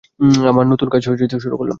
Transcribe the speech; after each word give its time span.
আমার 0.49 0.65
নতুন 0.67 0.87
কাজ 0.89 1.01
শুরু 1.39 1.55
করলাম। 1.57 1.69